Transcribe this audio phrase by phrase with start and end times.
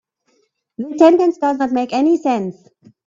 [0.79, 2.57] This sentence does not make any sense.